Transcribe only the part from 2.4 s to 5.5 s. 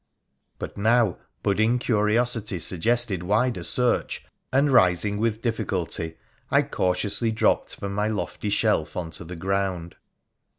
suggested wider search, and, rising with